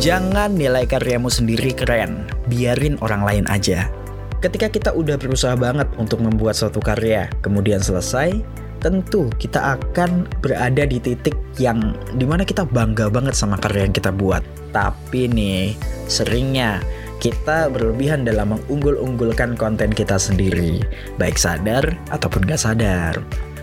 Jangan 0.00 0.56
nilai 0.56 0.88
karyamu 0.88 1.28
sendiri 1.28 1.76
keren, 1.76 2.24
biarin 2.48 2.96
orang 3.04 3.20
lain 3.20 3.44
aja. 3.52 3.92
Ketika 4.40 4.72
kita 4.72 4.96
udah 4.96 5.20
berusaha 5.20 5.52
banget 5.60 5.92
untuk 6.00 6.24
membuat 6.24 6.56
suatu 6.56 6.80
karya, 6.80 7.28
kemudian 7.44 7.84
selesai, 7.84 8.40
tentu 8.80 9.28
kita 9.36 9.76
akan 9.76 10.24
berada 10.40 10.88
di 10.88 11.04
titik 11.04 11.36
yang 11.60 11.92
di 12.16 12.24
mana 12.24 12.48
kita 12.48 12.64
bangga 12.64 13.12
banget 13.12 13.36
sama 13.36 13.60
karya 13.60 13.92
yang 13.92 13.92
kita 13.92 14.08
buat. 14.08 14.40
Tapi 14.72 15.28
nih, 15.28 15.76
seringnya 16.08 16.80
kita 17.20 17.68
berlebihan 17.68 18.24
dalam 18.24 18.56
mengunggul-unggulkan 18.56 19.52
konten 19.60 19.92
kita 19.92 20.16
sendiri, 20.16 20.80
baik 21.20 21.36
sadar 21.36 21.84
ataupun 22.08 22.48
gak 22.48 22.64
sadar. 22.64 23.20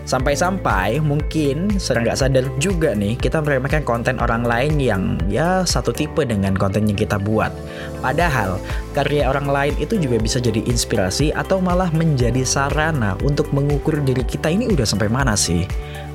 Sampai-sampai 0.08 1.04
mungkin 1.04 1.76
sering 1.76 2.08
nggak 2.08 2.16
sadar 2.16 2.48
juga 2.56 2.96
nih 2.96 3.20
kita 3.20 3.44
meremehkan 3.44 3.84
konten 3.84 4.16
orang 4.24 4.40
lain 4.40 4.80
yang 4.80 5.20
ya 5.28 5.68
satu 5.68 5.92
tipe 5.92 6.24
dengan 6.24 6.56
konten 6.56 6.88
yang 6.88 6.96
kita 6.96 7.20
buat. 7.20 7.52
Padahal 8.00 8.56
karya 8.96 9.28
orang 9.28 9.52
lain 9.52 9.74
itu 9.76 10.00
juga 10.00 10.16
bisa 10.16 10.40
jadi 10.40 10.64
inspirasi 10.64 11.28
atau 11.36 11.60
malah 11.60 11.92
menjadi 11.92 12.40
sarana 12.40 13.20
untuk 13.20 13.52
mengukur 13.52 14.00
diri 14.00 14.24
kita 14.24 14.48
ini 14.48 14.72
udah 14.72 14.88
sampai 14.88 15.12
mana 15.12 15.36
sih. 15.36 15.68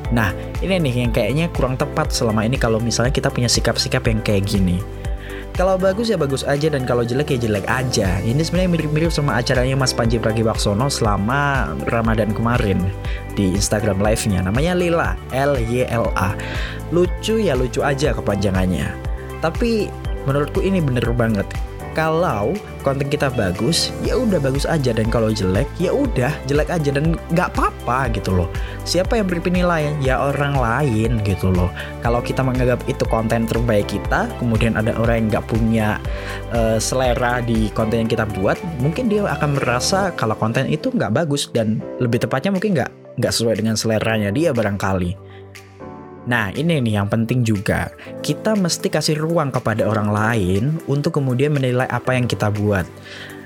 Nah 0.10 0.34
ini 0.66 0.82
nih 0.90 1.06
yang 1.06 1.14
kayaknya 1.14 1.46
kurang 1.54 1.78
tepat 1.78 2.10
selama 2.10 2.50
ini 2.50 2.58
kalau 2.58 2.82
misalnya 2.82 3.14
kita 3.14 3.30
punya 3.30 3.46
sikap-sikap 3.46 4.02
yang 4.10 4.26
kayak 4.26 4.50
gini. 4.50 4.82
Kalau 5.54 5.78
bagus 5.78 6.10
ya 6.10 6.18
bagus 6.18 6.42
aja 6.42 6.66
dan 6.66 6.82
kalau 6.82 7.06
jelek 7.06 7.38
ya 7.38 7.46
jelek 7.46 7.70
aja. 7.70 8.18
Ini 8.26 8.42
sebenarnya 8.42 8.74
mirip-mirip 8.74 9.14
sama 9.14 9.38
acaranya 9.38 9.78
Mas 9.78 9.94
Panji 9.94 10.18
Pragiwaksono 10.18 10.90
selama 10.90 11.70
Ramadan 11.94 12.34
kemarin 12.34 12.82
di 13.38 13.54
Instagram 13.54 14.02
live-nya. 14.02 14.50
Namanya 14.50 14.74
Lila, 14.74 15.14
L 15.30 15.54
Y 15.62 15.86
L 15.94 16.10
A. 16.18 16.34
Lucu 16.90 17.38
ya 17.38 17.54
lucu 17.54 17.86
aja 17.86 18.18
kepanjangannya. 18.18 18.98
Tapi 19.46 19.94
menurutku 20.26 20.58
ini 20.66 20.82
bener 20.82 21.06
banget 21.14 21.46
kalau 21.94 22.54
konten 22.84 23.08
kita 23.08 23.32
bagus 23.32 23.94
ya 24.04 24.18
udah 24.20 24.38
bagus 24.42 24.68
aja. 24.68 24.92
Dan 24.94 25.08
kalau 25.10 25.32
jelek 25.32 25.66
ya 25.80 25.96
udah 25.96 26.34
jelek 26.46 26.70
aja 26.70 26.90
dan 26.94 27.16
nggak 27.34 27.54
apa-apa 27.56 28.12
gitu 28.14 28.34
loh. 28.34 28.50
Siapa 28.84 29.18
yang 29.18 29.30
beri 29.30 29.42
penilaian? 29.42 29.96
Ya 30.04 30.20
orang 30.20 30.58
lain 30.58 31.24
gitu 31.24 31.50
loh. 31.50 31.72
Kalau 32.04 32.20
kita 32.20 32.44
menganggap 32.44 32.84
itu 32.86 33.06
konten 33.08 33.48
terbaik 33.48 33.88
kita 33.88 34.28
kemudian 34.42 34.76
ada 34.76 34.98
orang 34.98 35.26
yang 35.26 35.28
nggak 35.38 35.46
punya 35.48 35.88
uh, 36.52 36.82
selera 36.82 37.40
di 37.40 37.70
konten 37.72 38.06
yang 38.06 38.12
kita 38.12 38.26
buat 38.26 38.58
mungkin 38.82 39.08
dia 39.08 39.24
akan 39.30 39.56
merasa 39.56 40.10
kalau 40.18 40.36
konten 40.36 40.66
itu 40.68 40.90
nggak 40.90 41.14
bagus 41.14 41.48
dan 41.54 41.80
lebih 42.02 42.22
tepatnya 42.26 42.52
mungkin 42.52 42.74
nggak 42.74 42.92
nggak 43.22 43.34
sesuai 43.34 43.62
dengan 43.62 43.78
seleranya 43.78 44.34
dia 44.34 44.50
barangkali 44.50 45.23
Nah, 46.24 46.56
ini 46.56 46.80
nih 46.80 47.04
yang 47.04 47.12
penting 47.12 47.44
juga. 47.44 47.92
Kita 48.24 48.56
mesti 48.56 48.88
kasih 48.88 49.20
ruang 49.20 49.52
kepada 49.52 49.84
orang 49.84 50.10
lain 50.12 50.64
untuk 50.88 51.20
kemudian 51.20 51.52
menilai 51.52 51.88
apa 51.92 52.16
yang 52.16 52.32
kita 52.32 52.48
buat. 52.48 52.88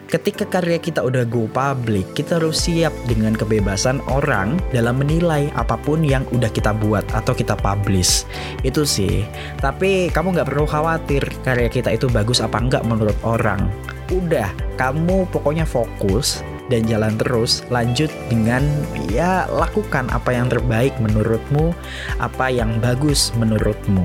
Ketika 0.08 0.48
karya 0.48 0.80
kita 0.80 1.04
udah 1.04 1.28
go 1.28 1.52
public, 1.52 2.08
kita 2.16 2.40
harus 2.40 2.64
siap 2.64 2.96
dengan 3.12 3.36
kebebasan 3.36 4.00
orang 4.08 4.56
dalam 4.72 5.04
menilai 5.04 5.52
apa 5.52 5.76
pun 5.76 6.00
yang 6.00 6.24
udah 6.32 6.48
kita 6.48 6.72
buat 6.72 7.04
atau 7.12 7.36
kita 7.36 7.60
publish. 7.60 8.24
Itu 8.64 8.88
sih. 8.88 9.28
Tapi 9.60 10.08
kamu 10.16 10.40
nggak 10.40 10.48
perlu 10.48 10.64
khawatir 10.64 11.28
karya 11.44 11.68
kita 11.68 11.92
itu 11.92 12.08
bagus 12.08 12.40
apa 12.40 12.56
enggak 12.56 12.88
menurut 12.88 13.20
orang. 13.28 13.68
Udah, 14.08 14.48
kamu 14.80 15.28
pokoknya 15.28 15.68
fokus 15.68 16.40
dan 16.68 16.84
jalan 16.88 17.16
terus 17.16 17.64
lanjut 17.72 18.12
dengan 18.28 18.64
ya 19.12 19.48
lakukan 19.48 20.08
apa 20.12 20.36
yang 20.36 20.48
terbaik 20.52 20.96
menurutmu 21.00 21.72
apa 22.20 22.52
yang 22.52 22.80
bagus 22.84 23.32
menurutmu 23.40 24.04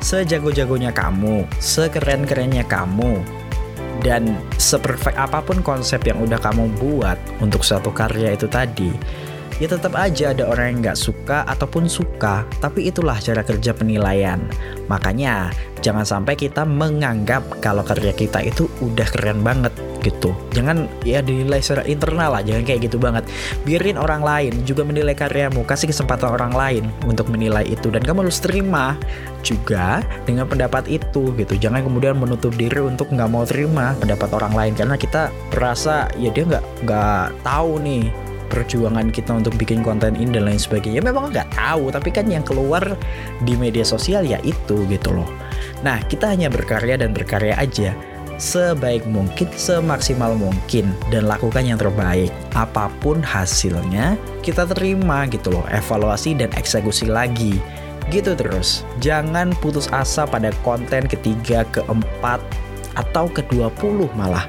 sejago-jagonya 0.00 0.90
kamu 0.90 1.46
sekeren-kerennya 1.62 2.66
kamu 2.66 3.20
dan 4.00 4.32
seperfect 4.56 5.16
apa 5.20 5.44
pun 5.44 5.60
konsep 5.60 6.00
yang 6.08 6.18
udah 6.24 6.40
kamu 6.40 6.72
buat 6.80 7.20
untuk 7.44 7.60
suatu 7.60 7.92
karya 7.92 8.32
itu 8.32 8.48
tadi 8.48 8.90
ya 9.60 9.68
tetap 9.68 9.92
aja 9.92 10.32
ada 10.32 10.48
orang 10.48 10.66
yang 10.72 10.78
nggak 10.88 10.98
suka 10.98 11.44
ataupun 11.44 11.84
suka, 11.84 12.48
tapi 12.64 12.88
itulah 12.88 13.20
cara 13.20 13.44
kerja 13.44 13.76
penilaian. 13.76 14.40
Makanya 14.88 15.52
jangan 15.84 16.08
sampai 16.08 16.34
kita 16.34 16.64
menganggap 16.64 17.44
kalau 17.60 17.84
karya 17.84 18.16
kita 18.16 18.40
itu 18.40 18.72
udah 18.80 19.04
keren 19.12 19.44
banget 19.44 19.70
gitu. 20.02 20.32
Jangan 20.56 20.88
ya 21.06 21.20
dinilai 21.20 21.60
secara 21.60 21.84
internal 21.86 22.38
lah, 22.38 22.42
jangan 22.42 22.64
kayak 22.64 22.90
gitu 22.90 22.96
banget. 22.96 23.24
Biarin 23.64 24.00
orang 24.00 24.24
lain 24.24 24.52
juga 24.64 24.82
menilai 24.84 25.14
karyamu, 25.14 25.62
kasih 25.64 25.92
kesempatan 25.92 26.32
orang 26.32 26.52
lain 26.52 26.84
untuk 27.04 27.28
menilai 27.28 27.64
itu 27.68 27.88
dan 27.92 28.02
kamu 28.02 28.26
harus 28.26 28.40
terima 28.40 28.96
juga 29.40 30.04
dengan 30.24 30.48
pendapat 30.48 30.88
itu 30.88 31.32
gitu. 31.36 31.54
Jangan 31.56 31.84
kemudian 31.84 32.16
menutup 32.16 32.52
diri 32.56 32.80
untuk 32.80 33.12
nggak 33.12 33.30
mau 33.30 33.44
terima 33.44 33.96
pendapat 33.96 34.28
orang 34.36 34.52
lain 34.56 34.72
karena 34.76 34.96
kita 34.96 35.32
merasa 35.52 36.08
ya 36.16 36.32
dia 36.32 36.44
nggak 36.48 36.64
nggak 36.84 37.26
tahu 37.44 37.80
nih 37.80 38.08
perjuangan 38.50 39.14
kita 39.14 39.30
untuk 39.38 39.54
bikin 39.54 39.86
konten 39.86 40.18
ini 40.18 40.34
dan 40.34 40.50
lain 40.50 40.58
sebagainya 40.58 41.00
memang 41.00 41.30
nggak 41.30 41.54
tahu 41.54 41.94
tapi 41.94 42.10
kan 42.10 42.26
yang 42.26 42.42
keluar 42.42 42.82
di 43.46 43.54
media 43.54 43.86
sosial 43.86 44.26
ya 44.26 44.42
itu 44.42 44.84
gitu 44.90 45.14
loh 45.14 45.30
nah 45.86 46.02
kita 46.10 46.34
hanya 46.34 46.50
berkarya 46.50 46.98
dan 46.98 47.14
berkarya 47.14 47.54
aja 47.56 47.94
sebaik 48.40 49.04
mungkin, 49.04 49.52
semaksimal 49.52 50.32
mungkin, 50.34 50.96
dan 51.12 51.28
lakukan 51.28 51.68
yang 51.68 51.76
terbaik. 51.76 52.32
Apa 52.56 52.88
pun 53.04 53.20
hasilnya, 53.20 54.16
kita 54.40 54.64
terima 54.72 55.28
gitu 55.28 55.52
loh, 55.52 55.66
evaluasi 55.68 56.32
dan 56.32 56.48
eksekusi 56.56 57.04
lagi. 57.06 57.60
Gitu 58.08 58.32
terus, 58.34 58.82
jangan 58.98 59.52
putus 59.60 59.86
asa 59.92 60.24
pada 60.24 60.50
konten 60.64 61.04
ketiga, 61.06 61.68
keempat, 61.70 62.40
atau 62.98 63.28
ke-20 63.30 64.10
malah. 64.18 64.48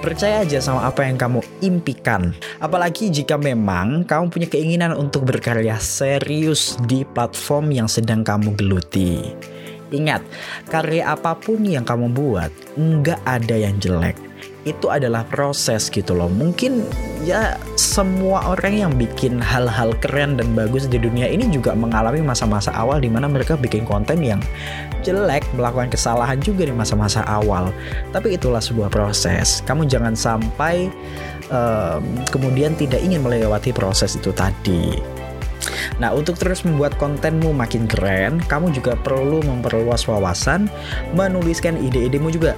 Percaya 0.00 0.40
aja 0.40 0.64
sama 0.64 0.88
apa 0.88 1.04
yang 1.04 1.20
kamu 1.20 1.44
impikan. 1.60 2.32
Apalagi 2.56 3.12
jika 3.12 3.36
memang 3.36 4.08
kamu 4.08 4.32
punya 4.32 4.48
keinginan 4.48 4.96
untuk 4.96 5.28
berkarya 5.28 5.76
serius 5.76 6.80
di 6.88 7.04
platform 7.04 7.68
yang 7.68 7.84
sedang 7.84 8.24
kamu 8.24 8.56
geluti. 8.56 9.36
Ingat, 9.90 10.22
karya 10.70 11.14
apa 11.14 11.34
pun 11.34 11.62
yang 11.66 11.82
kamu 11.82 12.14
buat, 12.14 12.50
nggak 12.78 13.20
ada 13.26 13.56
yang 13.58 13.76
jelek 13.82 14.30
itu 14.68 14.92
adalah 14.92 15.24
proses 15.24 15.88
gitu 15.88 16.12
loh. 16.12 16.28
Mungkin 16.28 16.84
ya 17.24 17.56
semua 17.80 18.52
orang 18.52 18.74
yang 18.76 18.92
bikin 18.92 19.40
hal-hal 19.40 19.96
keren 20.04 20.36
dan 20.36 20.52
bagus 20.52 20.84
di 20.84 21.00
dunia 21.00 21.24
ini 21.28 21.48
juga 21.48 21.72
mengalami 21.72 22.20
masa-masa 22.20 22.68
awal 22.76 23.00
di 23.00 23.08
mana 23.08 23.24
mereka 23.24 23.56
bikin 23.56 23.88
konten 23.88 24.20
yang 24.20 24.40
jelek, 25.00 25.44
melakukan 25.56 25.88
kesalahan 25.88 26.36
juga 26.44 26.68
di 26.68 26.74
masa-masa 26.76 27.24
awal. 27.24 27.72
Tapi 28.12 28.36
itulah 28.36 28.60
sebuah 28.60 28.92
proses. 28.92 29.64
Kamu 29.64 29.88
jangan 29.88 30.12
sampai 30.12 30.92
um, 31.48 32.04
kemudian 32.28 32.76
tidak 32.76 33.00
ingin 33.00 33.24
melewati 33.24 33.72
proses 33.72 34.12
itu 34.20 34.28
tadi. 34.36 35.19
Nah, 36.00 36.14
untuk 36.16 36.40
terus 36.40 36.64
membuat 36.64 36.96
kontenmu 36.96 37.52
makin 37.52 37.84
keren, 37.84 38.40
kamu 38.48 38.72
juga 38.72 38.96
perlu 38.96 39.44
memperluas 39.44 40.08
wawasan, 40.08 40.68
menuliskan 41.12 41.76
ide-idemu 41.76 42.32
juga. 42.32 42.52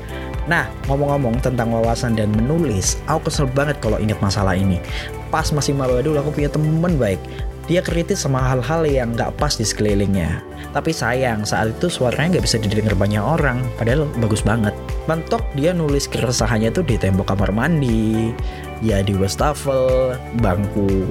Nah, 0.51 0.67
ngomong-ngomong 0.91 1.39
tentang 1.39 1.71
wawasan 1.71 2.19
dan 2.19 2.35
menulis, 2.35 2.99
aku 3.07 3.31
kesel 3.31 3.47
banget 3.47 3.79
kalau 3.79 3.99
ingat 4.03 4.19
masalah 4.19 4.59
ini. 4.59 4.83
Pas 5.31 5.49
masih 5.55 5.73
maba 5.73 6.03
dulu 6.03 6.19
aku 6.19 6.35
punya 6.35 6.51
temen 6.51 6.99
baik. 6.99 7.23
Dia 7.71 7.79
kritis 7.79 8.27
sama 8.27 8.43
hal-hal 8.43 8.83
yang 8.83 9.15
gak 9.15 9.39
pas 9.39 9.55
di 9.55 9.63
sekelilingnya. 9.63 10.43
Tapi 10.75 10.91
sayang, 10.91 11.47
saat 11.47 11.71
itu 11.79 11.87
suaranya 11.87 12.43
gak 12.43 12.45
bisa 12.51 12.59
didengar 12.59 12.99
banyak 12.99 13.23
orang, 13.23 13.63
padahal 13.79 14.11
bagus 14.19 14.43
banget. 14.43 14.75
Mentok 15.07 15.47
dia 15.55 15.71
nulis 15.71 16.11
keresahannya 16.11 16.75
tuh 16.75 16.83
di 16.83 16.99
tembok 16.99 17.31
kamar 17.31 17.55
mandi, 17.55 18.35
ya 18.83 18.99
di 18.99 19.15
wastafel, 19.15 20.19
bangku 20.43 21.07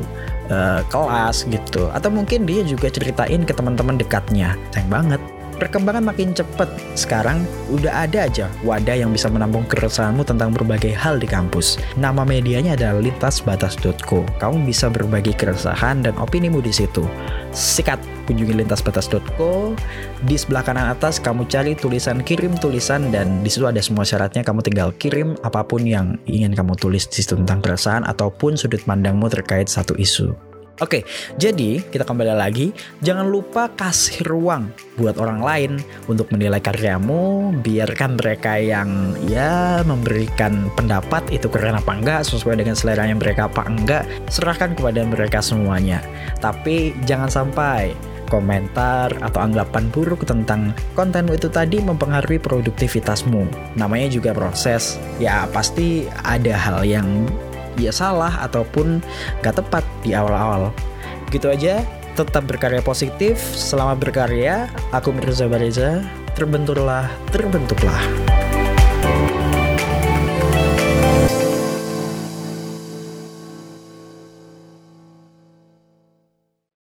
uh, 0.51 0.83
kelas 0.91 1.47
gitu. 1.47 1.87
Atau 1.95 2.11
mungkin 2.11 2.43
dia 2.43 2.61
juga 2.67 2.91
ceritain 2.91 3.41
ke 3.47 3.53
teman-teman 3.55 3.95
dekatnya. 3.97 4.59
Sayang 4.75 4.91
banget 4.91 5.21
perkembangan 5.61 6.09
makin 6.09 6.33
cepat. 6.33 6.65
Sekarang 6.97 7.45
udah 7.69 8.09
ada 8.09 8.25
aja 8.25 8.49
wadah 8.65 8.97
yang 8.97 9.13
bisa 9.13 9.29
menampung 9.29 9.61
keresahanmu 9.69 10.25
tentang 10.25 10.49
berbagai 10.49 10.97
hal 10.97 11.21
di 11.21 11.29
kampus. 11.29 11.77
Nama 12.01 12.25
medianya 12.25 12.73
adalah 12.73 12.97
lintasbatas.co. 12.97 14.25
Kamu 14.41 14.65
bisa 14.65 14.89
berbagi 14.89 15.37
keresahan 15.37 16.01
dan 16.01 16.17
opinimu 16.17 16.65
di 16.65 16.73
situ. 16.73 17.05
Sikat 17.53 18.01
kunjungi 18.25 18.65
lintasbatas.co. 18.65 19.77
Di 20.25 20.35
sebelah 20.35 20.65
kanan 20.65 20.89
atas 20.89 21.21
kamu 21.21 21.45
cari 21.45 21.77
tulisan 21.77 22.25
kirim 22.25 22.57
tulisan 22.57 23.13
dan 23.13 23.45
di 23.45 23.49
situ 23.53 23.69
ada 23.69 23.79
semua 23.85 24.01
syaratnya. 24.01 24.41
Kamu 24.41 24.65
tinggal 24.65 24.89
kirim 24.97 25.37
apa 25.45 25.61
pun 25.61 25.85
yang 25.85 26.17
ingin 26.25 26.57
kamu 26.57 26.73
tulis 26.73 27.05
di 27.05 27.21
situ 27.21 27.37
tentang 27.37 27.61
keresahan 27.61 28.01
ataupun 28.09 28.57
sudut 28.57 28.81
pandangmu 28.81 29.29
terkait 29.29 29.69
satu 29.69 29.93
isu. 29.93 30.50
Oke, 30.81 31.05
jadi 31.37 31.77
kita 31.77 32.01
kembali 32.01 32.33
lagi, 32.33 32.73
jangan 33.05 33.29
lupa 33.29 33.69
kasih 33.69 34.25
ruang 34.25 34.73
buat 34.97 35.13
orang 35.21 35.37
lain 35.37 35.71
untuk 36.09 36.33
menilai 36.33 36.57
karyamu, 36.57 37.53
biarkan 37.61 38.17
mereka 38.17 38.57
yang 38.57 39.13
ya 39.29 39.85
memberikan 39.85 40.73
pendapat 40.73 41.21
itu 41.29 41.45
keren 41.53 41.77
apa 41.77 41.93
enggak, 41.93 42.25
sesuai 42.25 42.65
dengan 42.65 42.73
selera 42.73 43.05
yang 43.05 43.21
mereka 43.21 43.45
apa 43.45 43.61
enggak, 43.69 44.09
serahkan 44.33 44.73
kepada 44.73 45.05
mereka 45.05 45.37
semuanya. 45.37 46.01
Tapi 46.41 46.97
jangan 47.05 47.29
sampai 47.29 47.93
komentar 48.33 49.13
atau 49.21 49.37
anggapan 49.43 49.85
buruk 49.93 50.25
tentang 50.25 50.73
kontenmu 50.97 51.37
itu 51.37 51.45
tadi 51.45 51.77
mempengaruhi 51.77 52.41
produktivitasmu. 52.41 53.75
Namanya 53.77 54.07
juga 54.09 54.33
proses. 54.33 54.97
Ya 55.21 55.45
pasti 55.53 56.09
ada 56.25 56.57
hal 56.57 56.87
yang 56.87 57.29
ya 57.77 57.93
salah 57.93 58.41
ataupun 58.43 59.03
gak 59.45 59.59
tepat 59.61 59.83
di 60.01 60.15
awal-awal. 60.15 60.71
Gitu 61.31 61.47
aja, 61.47 61.83
tetap 62.15 62.47
berkarya 62.47 62.83
positif, 62.83 63.39
selamat 63.55 63.97
berkarya. 63.99 64.67
Aku 64.91 65.15
Mirza 65.15 65.47
Bariza, 65.47 66.03
terbenturlah, 66.35 67.07
terbentuklah. 67.31 68.30